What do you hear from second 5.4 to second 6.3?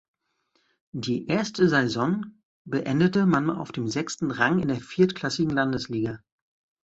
Landesliga.